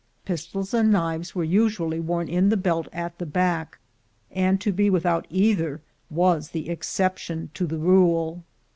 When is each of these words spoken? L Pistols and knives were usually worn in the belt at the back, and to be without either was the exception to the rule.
L 0.25 0.33
Pistols 0.33 0.73
and 0.73 0.91
knives 0.91 1.35
were 1.35 1.43
usually 1.43 1.99
worn 1.99 2.27
in 2.27 2.49
the 2.49 2.57
belt 2.57 2.87
at 2.91 3.19
the 3.19 3.25
back, 3.27 3.77
and 4.31 4.59
to 4.59 4.71
be 4.71 4.89
without 4.89 5.27
either 5.29 5.79
was 6.09 6.49
the 6.49 6.69
exception 6.71 7.51
to 7.53 7.67
the 7.67 7.77
rule. 7.77 8.43